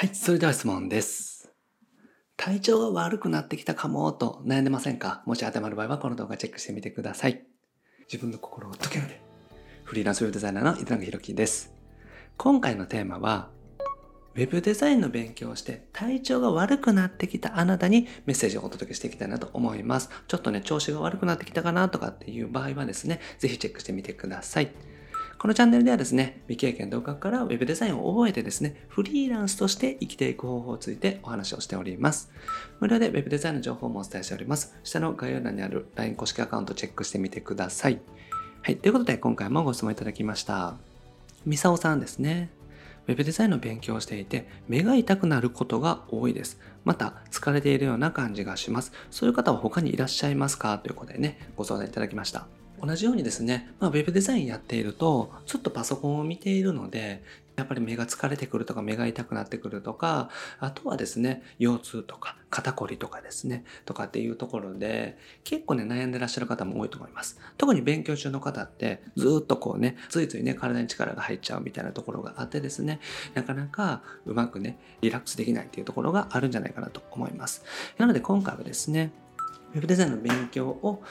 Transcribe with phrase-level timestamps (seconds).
[0.00, 1.52] はい、それでは質問です。
[2.36, 5.24] 体調が悪くなってきたかもと悩んでませんか？
[5.26, 7.42] もし当てはまる場合はこの動画チェックしてみてください。
[8.02, 9.20] 自分の心を解けるで。
[9.82, 11.74] フリーランスウェブデザイナーの糸永宏樹です。
[12.36, 13.50] 今回のテーマは、
[14.36, 20.10] ウェブデザインの勉強をして体調が悪くなってきたあなたにメッセージをお届けしていきたいなと思います。
[20.28, 24.70] ちょっとね、調子が悪くなってきたかなとかっていう場合はですね、ぜひチェックしてみてください。
[25.38, 32.32] このチャンネルではですね、未経験独学から Web デザインを覚えてですね、フリーランスとして生きていく方法についてお話をしております。
[32.80, 34.76] 無料で Web デザインの情報もお伝えしております。
[34.82, 38.00] 下の概要欄にある LINE 公式アカウントチェックしてみてください。
[38.62, 40.74] はい、ということで今回もご質問いただきました。
[41.46, 42.50] みさおさんですね。
[43.06, 46.58] ウェブデザインの勉強をしていて目が痛くなることが多いです。
[46.84, 48.92] また疲れているような感じがします。
[49.12, 50.78] そういう方は他にいらっしゃいますか？
[50.78, 52.48] ということでね、ご相談いただきました。
[52.82, 57.22] 同じようにですね、まあ、ウェブデザインやっていると、ちょっとパソコンを見ているので、
[57.58, 67.40] やっぱり目が疲れてくるとか目が痛くなってくるとか、あとはですね、腰痛とか肩こりとかですね、とかっていうところで、結構ね、悩んでらっしゃる方も多いと思います。
[67.56, 73.00] 特に勉強中の方って、ずっとこうね、ついついね、体に力が入っちゃうみたいなところがあってですね、
[73.34, 77.64] なかなかうまくね、リラックスできないっていうところがあるんじゃないかなと思います。
[77.96, 79.10] なので今回はですね、
[79.74, 81.02] ウェブデザインの勉強を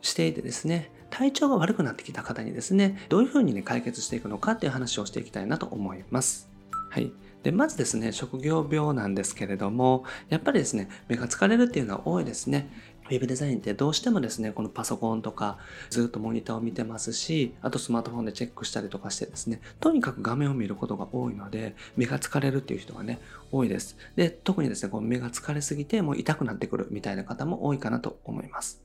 [0.00, 6.48] していてですね、体調が悪くなってきた方にですね、どういうふうにね、解決していくのかっていう話をしていきたいなと思います。
[6.90, 7.12] はい。
[7.42, 12.68] で、まずですね、職業病なんですけれども、やっぱりですね、目が疲れるっていうのは多いですね。
[13.08, 23.18] ウェブデザインってどうしてもですね、このパソコンとかずっとモニターを見てますし、あとスマートフォンでチェックしたりとかしてですね、とにかく画面を見ることが多いので、目が疲れるっていう人がね、
[23.50, 23.96] 多いです。
[24.16, 28.82] で、特にですね、こう目が疲れすぎてもう痛くなってくるみたいな方も多いかなと思います。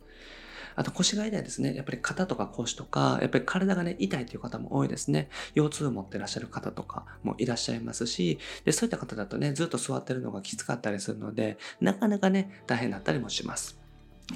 [0.76, 1.76] あと腰が痛いですね。
[1.76, 5.30] やっぱり肩とか腰とか、やっぱり体がね、痛いという方も多いですね。
[5.56, 13.83] 腰痛を持ってらっしゃる方とかもいらっしゃいますし、で、そういった方だとね、ずっと座ってるのがきつかったりするので、なかなかね、大変だったりもします。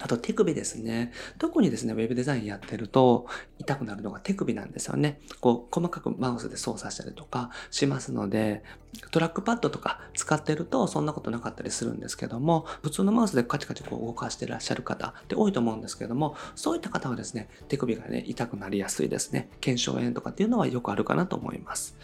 [0.01, 1.13] あと手首ですね。
[1.39, 3.25] 特にですね、ウェブデザインやってると
[3.57, 5.21] 痛くなるのが手首なんですよね。
[5.39, 8.63] こう、細かくマウスで操作したりとかしますので、
[9.11, 19.49] トラックパッドとか使ってるとそんなことなかったりするんですけども、普通のマウスでカチカチこう動かしてらっしゃる方って多いと思うんですけども、そういった方はですね、手首がね、痛くなりやすいですね。
[19.61, 21.95] 腱鞘炎とかっていうのはよくあるかなと思います。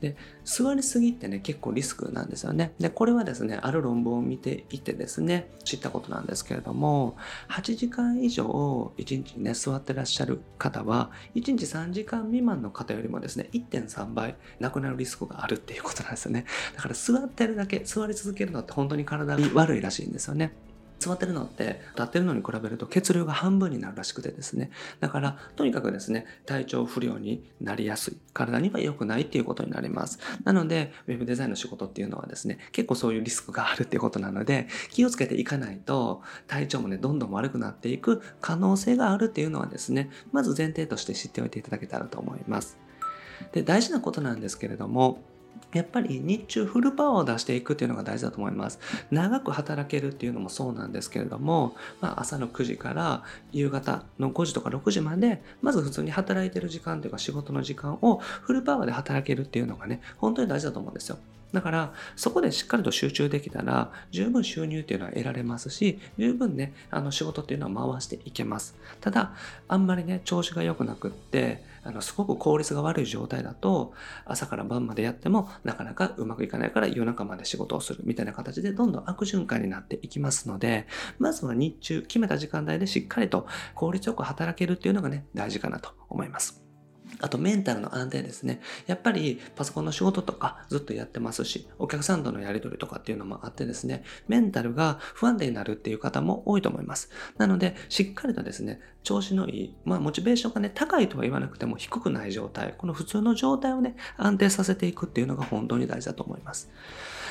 [0.00, 2.72] で、座りすぎってね、結構リスクなんですよね。
[2.78, 7.16] で、これはですね、ある論文を見ていてですね、知ったことなんですけれども、
[7.48, 16.44] 8時間以上1日にね、座ってらっしゃる方は、1日3時間未満の方よりもですね、1.3倍亡くなるリスクがあるっていうことなんですよね。
[16.76, 20.52] だから座ってるだけ、座り続けるのって本当に体に悪いらしいんですよね。
[20.98, 24.70] 座ってるのって立ってるのに比べると血流が半分になるらしくてですね。
[25.00, 28.16] だからとにかくですね体調不良になりやすい。
[28.32, 30.18] 体には良くないっていうことになります。
[30.44, 42.78] なのでウェブデザインの仕事っていうのはですね結構そういうリスクがあるっていうことなので気をつけていかないと体調もねどんどん悪くなっていく可能性があるっていうのはですねまず前提として知っておいていただけたらと思います。
[43.52, 45.22] で大事なことなんですけれども
[45.72, 48.78] やっぱり日中フルパワーを出していくっていうのが大事だと思います。
[49.10, 53.22] 長く働けるっていうのもそうなんですけれども、まあ、朝の9時から
[53.52, 61.18] 夕方の5時とか6時まで、まず普通に働いてる時間というか仕事の時間をフルパワーで働けるっていうのがね、本当に大事だと思うんですよ。
[61.52, 68.76] だから、そこでしっかりと集中できたら、十分収入っていうのは得られますし、十分ね、あの仕事っていうのは回していけます。
[69.00, 69.32] ただ、
[69.66, 73.94] あんまりね、調子が良くなくって、あのすごく効率が悪い状態だと、
[74.26, 80.86] 朝から晩までやっても、なかなかうまくいかないから夜中まで仕事をするみたいな形で、どんどん悪循環になっていきますので、
[81.18, 86.67] まずは日中、決めた時間帯でしっかりと効率よく働けるっていうのがね、大事かなと思います。
[87.20, 88.60] あとメンタルの安定ですね。
[88.86, 97.10] やっぱりパソコンの仕事とかずっとやってますし、お客さんとのやり取りとかっていうのもあってですね、メンタルが不安定になるっていう方も多いと思います。
[97.36, 106.70] なので、しっかりとですね、調子のいい、まあモチベーションがね、高いとは言わなくても低くない状態、この普通の状態をね、安定させていくっていうのが本当に大事だと思います。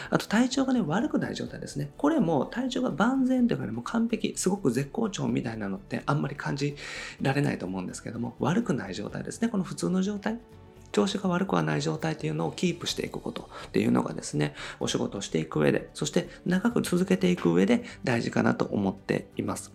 [0.09, 1.91] あと体調がね、悪くない状態ですね。
[1.97, 6.75] これも体調が万全というかね、もう完璧、すごく絶好調みたいなのってあんまり感じ
[7.21, 9.49] られないと思うんですけども、悪くない状態ですね。
[9.49, 10.39] この普通の状態。
[10.91, 19.73] 調子が悪くはない状態っていうのをキープしていくことっていうのがですね、お仕事をしていく上で、そして長く続けていく上で大事かなと思っています。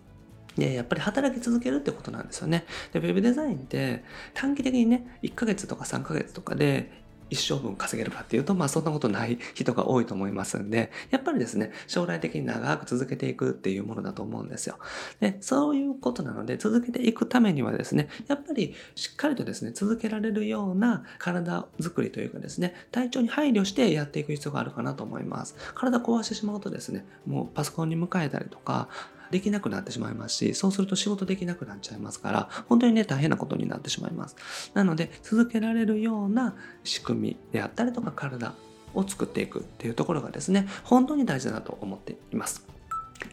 [0.57, 2.65] で、やっぱり働き続けるってことなんですよね。
[2.91, 4.03] で、ウェブデザインって
[4.33, 14.77] 短期的にね、1ヶ月とか3ヶ月とかで一生分稼げるかっていうと、まあそんなことない人が多いと思いますんで、やっぱりですね、将来的に長く続けていくっていうものだと思うんですよ。
[15.19, 25.55] で、そういうことなので、続けていくためにはですね、やっぱりしっかりとですね、続けられるような体づくりというかですね、体調に配慮してやっていく必要があるかなと思います。
[25.75, 28.89] 体壊してしまうとですね、もうパソコンに向かえたりとか、
[29.33, 34.35] できなくなってしまいますし、そうすると仕事できなくなっちゃいますから、本当にね、大変なことになってしまいます。
[34.75, 38.53] なので、続けられるような仕組みであったりとか体
[38.93, 42.63] を作っていくっていうところがですね、本当に大事だなと思っています。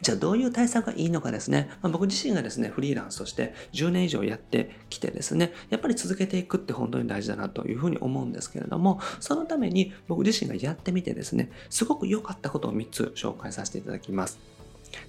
[0.00, 14.38] じゃあどういう対策がいいのかですね、まあ、僕自身がですね、フリーランスとして10年以上やってきてですね、やっぱり続けていくって本当に大事だなというふうに思うんですけれども、そのために僕自身がやってみてですね、すごく良かったことを3つ紹介させていただきます。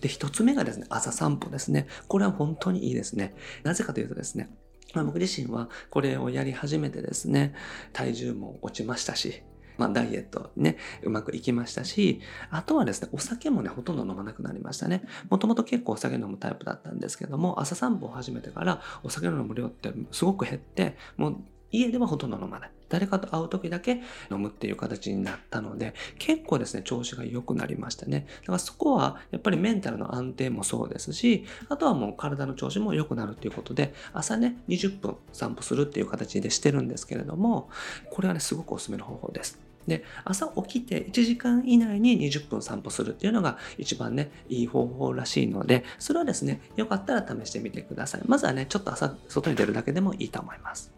[0.02, 1.88] で、一つ目がですね、朝散歩ですね。
[2.08, 3.36] これは本当にいいですね。
[3.64, 4.50] なぜかというとですね、
[4.94, 7.54] まあ、僕自身はこれをやり始めてですね、
[7.94, 9.44] 体重も落ちましたし、
[9.78, 15.04] まあ、ダイエットね、うまくいきましたし、あとはですね、お酒もね、ほとんど飲まなくなりましたね。
[15.30, 21.38] もともと結構お酒飲むタイプだったんですけども、朝散歩を始めてからお酒の飲む量ってすごく減って、もう
[21.72, 22.72] 家ではほとんど飲まない。
[22.90, 28.28] 誰かと会う時だけ飲むっていう形になったので、結構ですね、調子が良くなりましたね。
[28.42, 37.70] だからそこは、やっぱりメンタルの安定もそうですし、あとはもう体の調子も良くなるっていうことで、朝ね、20分散歩するっていう形でしてるんですけれども、
[38.10, 39.60] これはね、すごくおすすめの方法です。
[39.88, 48.22] で、朝起きて1時間以内に20分散歩するっていうのが一番ね、いい方法らしいので、それはですね、よかったら試してみてください。
[48.26, 50.92] まずはね、ちょっと朝、外に出るだけでもいいと思います。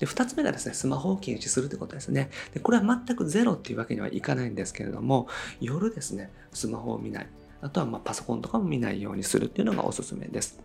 [0.00, 2.30] で、二つ目がですね、スマホを禁止するということですね。
[2.52, 5.28] で、これは全くゼロっていうわけにはいかないんですけれども、
[5.60, 7.28] 夜ですね、スマホを見ない。
[7.62, 10.58] あとはまパソコンとかも見ないようにするっていうのがおすすめです。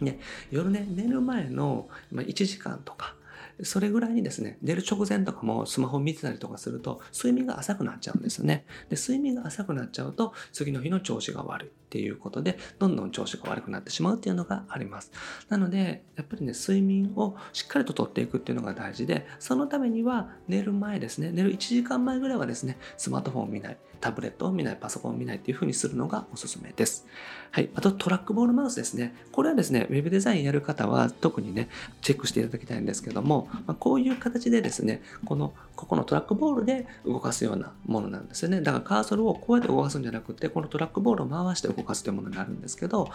[0.00, 0.18] で、
[0.50, 3.16] 夜ね、寝る前の1時間とか、
[3.62, 8.66] それぐらいにですね、寝る直前とかもスマホを見てたりとかすると、睡眠が浅くなっちゃうんですよね。
[8.90, 15.12] で、睡眠が浅くなっちゃうと、次の日の調子が悪いっていうことで、どんどん調子が悪くなってしまうっていうのがあります。
[15.48, 27.06] なので、やっぱりね、睡眠をしっかりととっていくっていうのが大事で、そのためには寝る前ですね、寝る1時間前ぐらいはですね、スマートフォンを見ない、タブレットを見ない、パソコンを見ないっていう風にするのがおすすめです。
[27.52, 27.70] はい。
[27.76, 29.14] あと、トラックボールマウスですね。
[29.30, 31.68] これはですね、ウェブデザインやる方は特にね、
[32.02, 38.60] チェックしていただきたいんですけども、まあ、こういう形でですね、この、ここのトラックボールで動かすようなものなんですよね。
[38.60, 43.10] だからカーソルをこうやって動かすんじゃなくて、このトラックボールを回して動かすというものになるんですけど、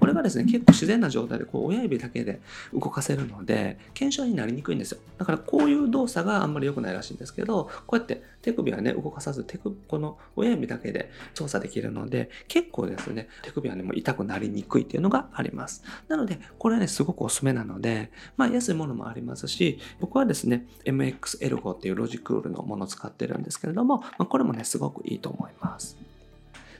[0.00, 2.40] これがですね、結構自然な状態でこう親指だけで
[2.72, 4.98] 動かせるので、検証になりにくいんですよ。
[5.18, 15.82] だからこういう動作があんまり良くないらしいんですけど、こうやって手首はね、動かさず、手首、この親指だけで操作できるので、結構ですね、手首はね、もう痛くなりにくいっていうのがあります。
[16.08, 25.96] なので、これはね、すごくおすすめなので、まあ、安いものもありますし、僕はですね、MX エルゴっていうロジクールのものを使ってるんですけれども、まあ、これもね、すごくいいと思います。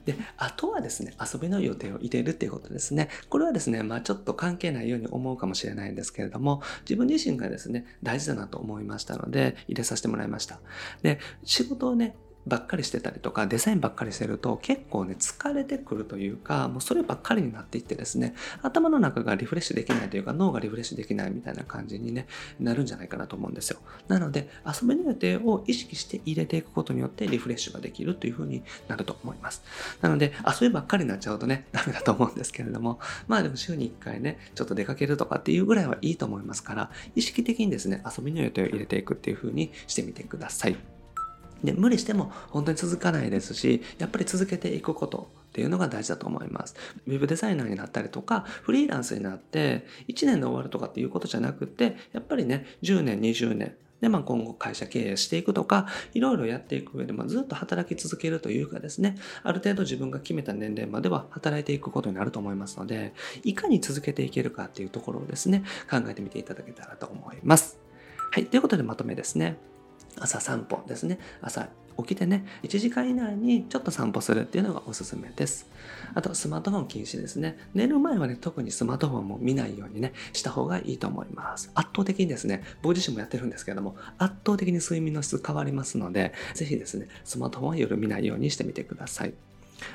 [0.04, 3.08] で、あとはですね、遊びの予定を入れるっていうことですね。
[3.28, 10.60] これはですね、まあちょっと関係ないように思うかもしれないんですけれども、自分自身がですね、大事だなと思いましたので、入れさせてもらいました。
[11.02, 12.16] で、仕事をね、
[12.46, 22.26] ばっかりしてたりとかデザインばっかりしてると結構ね疲れてくるというかもうそればっかりになっていってですね頭の中がリフレッシュできないというか脳がリフレッシュできないみたいな感じにね
[22.58, 23.78] なるんじゃないかなと思うんですよ。
[24.08, 29.62] なので遊びの予定を意識して入れていくことによってリフレッシュができるというふうになると思います。
[30.00, 32.98] なので遊びばっかりになっちゃうとね ダメだと思うんですけれども
[33.28, 41.01] まあでも週に1回ねちょっと出かけるとかっていうぐらいはいいと思いますから意識的にですね遊びの予定を入れていくっていうふうにしてみてください。
[41.64, 46.74] で、無理しても本当に続かないですし、やっぱり続けていくことっていうのが大事だと思います。
[47.06, 63.14] ウェブデザイナーになったりとか、フリーランスになって、1年で終わるとかっていうことじゃなくて、やっぱりね、10年、20年、で、まあ、今後会社経営していくとか、いろいろやっていく上で、まあ、ずっと働き続けるというかですね、ある程度自分が決めた年齢までは働いていくことになると思いますので、
[63.44, 67.78] いかに続けていけるかっていうところをですね、考えてみていただけたらと思います。
[68.32, 68.46] はい。
[68.46, 69.56] ということでまとめですね。
[70.18, 71.18] 朝散歩ですね。
[71.40, 75.68] 朝起きてね、1時間以内にちょっと散歩するっていうのがおすすめです。
[76.14, 77.58] あと、スマートフォン禁止ですね。
[77.74, 81.70] 寝る前はね、特にスマートフォンも見ないようにね、した方がいいと思います。
[81.74, 89.34] 圧倒的にですね、僕自身もやってるんですけども、圧倒的に睡眠の質変わりますので、是非ですね、スマートフォンは夜見ないようにしてみてください。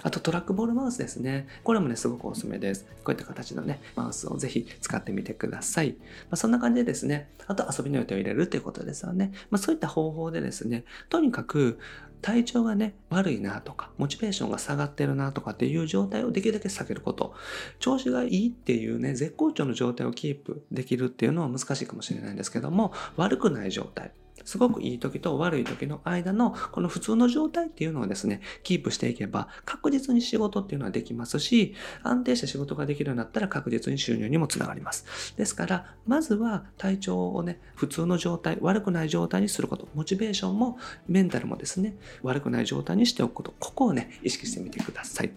[0.03, 1.47] あとトラックボールマウスですね。
[1.63, 2.85] これもね、すごくおすすめです。
[3.03, 5.91] こういった形のね、マウスをぜひ使ってみてください。
[5.91, 5.97] ま
[6.31, 9.31] あ、そんな感じでですね、あと遊びの予定を入れるっていうことですよね。
[9.49, 11.79] まあ、そういった方法でですね、とにかく
[12.21, 17.33] 体調がね、悪いなとか、モチベーションが下がってるなとかっていう状態をできるだけ避けること。
[17.79, 24.11] 調子がいいっていうね、絶好調の状態をキープできるっていうのは難しいかもしれないんですけども、悪くない状態。
[24.47, 35.35] すごくいい時と悪い時の間のこの普通の状態っていうのをですね、キープしていけば確実に仕事っていうのはできますし、安定した仕事ができるようになったら確実に収入にもつながります。
[35.35, 40.77] ですから、まずは体調をね、普通の状態、悪くない状態にすること、モチベーションも
[41.09, 45.31] メンタルもですね、悪くない状態にしておくこと、ここをね、意識してみてください。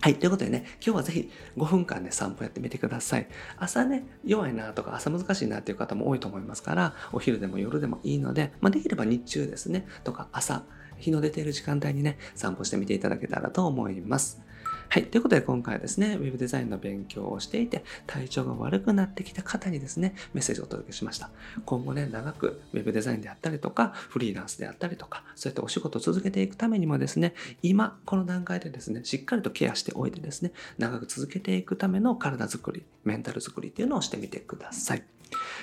[0.00, 0.14] はい。
[0.14, 3.26] ということでね、今日はぜひ5分間で散歩やってみてください。
[3.56, 10.62] 朝ね、弱いなとか朝難しいなっていう方も多いと思いますから、お昼でも夜でもいいので、まあ、できれば日中ですね、とか朝、
[10.98, 14.40] 日の出ている時間帯にね、散歩してみていただけたらと思います。
[14.90, 15.04] はい。
[15.04, 21.28] ということで今回はですね、ウェブデザインの勉強をしていて、体調が悪くなってきた方にですね、メッセージをお届けしました。
[21.66, 35.02] 今後ね、長くウェブデザインであったりとか、フリーランスであったりとか、そうやってお仕事を続けていくためにもですね、今、この段階でですね、しっかりとケアしておいてですね、長く続けていくための体づくり、メンタルづくりっていうのをしてみてください。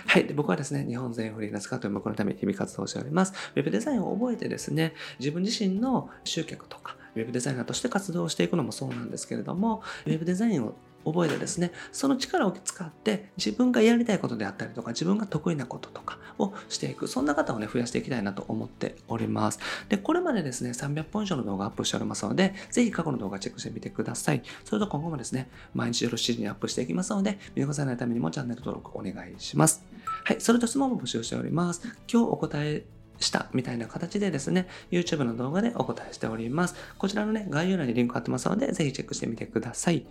[0.05, 0.25] はい。
[0.25, 3.33] で僕はですね、日本全フリーランス化という目のために日々活動しております。
[3.55, 19.59] ウェブデザインを覚えてですね、自分自身の集客とか、ウェブデザイナーとして活動していくのもそうなんですけれども、ウェブデザインを覚えてですね、その力を使って自分がやりたいことであったりとか、自分が得意なこととかをしていく、そんな方をね、増やしていきたいなと思っております。
[19.87, 24.41] で、これまでですね、300本以上の動画アップしておりますので、ぜひ過去の動画チェックしてみてください。
[24.63, 29.85] それと今後もですね、毎日夜7時にアップしていきますので、見逃さないためにもチャンネル登録お願いします。
[30.23, 31.81] はい、それと質問も募集しております。
[32.11, 32.83] 今日お答え
[33.19, 36.75] したみたいな形でですね、YouTube の動画でお答えしております。
[36.97, 40.05] こちらのね、概要欄にリンク貼ってますので、ぜひチェックしてみてください。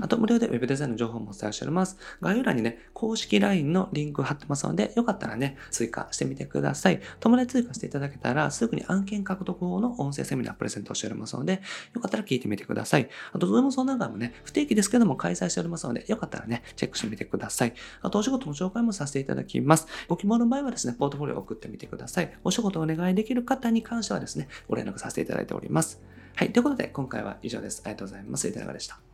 [0.00, 1.96] あと、無料で Web デザインの情報もお伝えしております。
[2.20, 7.00] 概要欄にね、公式 LINE のリンク貼ってますので、よかったらね、追加してみてください。
[7.20, 11.62] 友達追加していただけたら、すぐに案件獲得法の音声セミナープレゼントしておりますので、
[11.94, 13.08] よかったら聞いてみてください。
[13.32, 17.74] あと、ズーム相談会もね、不定期ですけども開催しておりますので、よかったらね、チェックしてみてください。
[18.02, 19.86] あと、お仕事の紹介もさせていただきます。
[20.08, 22.32] ご希望の場合はですね、ポートフォリオを送ってみてください。
[22.44, 26.00] お仕事をお願いできる方に関してはですね、ご連絡させていただいております。
[26.36, 26.52] はい。
[26.52, 27.82] ということで、今回は以上です。
[27.84, 28.48] ありがとうございます。
[28.48, 29.09] いかがでした？